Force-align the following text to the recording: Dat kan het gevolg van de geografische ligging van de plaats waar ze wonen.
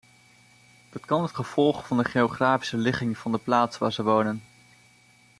Dat 0.91 1.05
kan 1.05 1.21
het 1.21 1.31
gevolg 1.31 1.87
van 1.87 1.97
de 1.97 2.03
geografische 2.03 2.77
ligging 2.77 3.17
van 3.17 3.31
de 3.31 3.37
plaats 3.37 3.77
waar 3.77 3.91
ze 3.93 4.03
wonen. 4.03 4.41